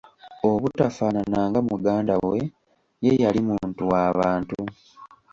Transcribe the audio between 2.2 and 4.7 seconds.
we, ye yali muntu waabantu.